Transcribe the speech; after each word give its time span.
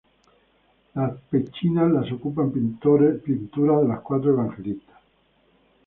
Las 0.95 1.13
pechinas 1.29 1.91
las 1.91 2.11
ocupan 2.11 2.49
pinturas 2.51 3.21
de 3.23 3.49
los 3.57 3.99
cuatro 3.99 4.31
evangelistas. 4.31 4.97